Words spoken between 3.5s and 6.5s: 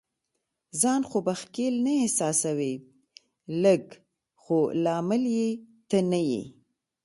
لږ، خو لامل یې ته نه یې.